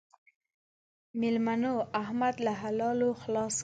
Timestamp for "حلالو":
2.61-3.09